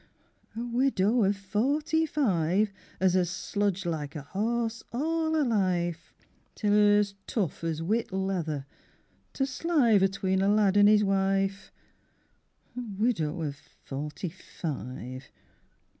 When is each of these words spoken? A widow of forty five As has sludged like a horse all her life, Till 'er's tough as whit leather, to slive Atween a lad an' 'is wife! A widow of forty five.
A 0.55 0.63
widow 0.65 1.23
of 1.23 1.37
forty 1.37 2.07
five 2.07 2.73
As 2.99 3.13
has 3.13 3.29
sludged 3.29 3.85
like 3.85 4.15
a 4.15 4.23
horse 4.23 4.81
all 4.91 5.35
her 5.35 5.43
life, 5.43 6.11
Till 6.55 6.73
'er's 6.73 7.13
tough 7.27 7.63
as 7.63 7.83
whit 7.83 8.11
leather, 8.11 8.65
to 9.33 9.43
slive 9.45 10.01
Atween 10.01 10.41
a 10.41 10.47
lad 10.49 10.75
an' 10.75 10.87
'is 10.87 11.03
wife! 11.03 11.71
A 12.75 12.81
widow 12.97 13.43
of 13.43 13.55
forty 13.85 14.29
five. 14.29 15.29